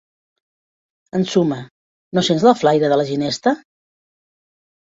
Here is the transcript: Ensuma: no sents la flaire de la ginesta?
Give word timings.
Ensuma: 1.19 1.59
no 2.19 2.23
sents 2.31 2.47
la 2.49 2.55
flaire 2.63 2.91
de 2.95 2.99
la 3.03 3.07
ginesta? 3.13 3.55